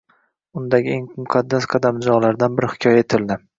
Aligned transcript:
Undagi 0.61 0.91
eng 0.95 1.03
muqaddas 1.19 1.69
qadamjolardan 1.75 2.59
biri 2.59 2.73
hikoya 2.75 3.07
etildi. 3.07 3.43